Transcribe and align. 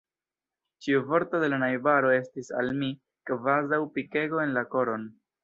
Ĉiu 0.85 1.03
vorto 1.11 1.41
de 1.43 1.49
la 1.55 1.59
najbaro 1.63 2.09
estis 2.15 2.49
al 2.63 2.73
mi 2.81 2.91
kvazaŭ 3.31 3.81
pikego 3.99 4.43
en 4.49 4.59
la 4.59 4.67
koron. 4.75 5.07